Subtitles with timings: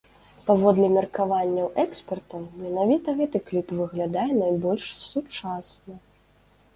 [0.45, 5.93] Паводле меркаванняў экспертаў, менавіта гэты кліп выглядае найбольш сучасна.